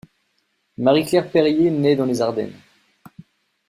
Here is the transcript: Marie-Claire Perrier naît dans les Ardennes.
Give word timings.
Marie-Claire 0.79 1.29
Perrier 1.29 1.69
naît 1.69 1.95
dans 1.95 2.05
les 2.07 2.23
Ardennes. 2.23 2.57